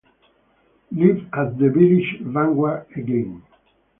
[0.91, 3.43] Live At The Village Vanguard Again!